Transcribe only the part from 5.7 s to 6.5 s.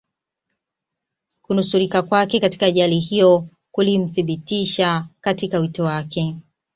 wake